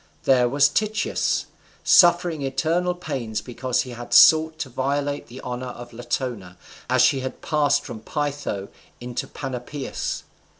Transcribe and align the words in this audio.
There 0.23 0.49
was 0.49 0.67
Tityus 0.67 1.45
suffering 1.83 2.41
eternal 2.41 2.95
pains 2.95 3.39
because 3.39 3.81
he 3.81 3.91
had 3.91 4.15
sought 4.15 4.57
to 4.57 4.69
violate 4.69 5.27
the 5.27 5.39
honour 5.41 5.67
of 5.67 5.93
Latona, 5.93 6.57
as 6.89 7.03
she 7.03 7.21
passed 7.43 7.83
from 7.83 7.99
Pytho 7.99 8.69
into 8.99 9.27
Panopeus. 9.27 10.23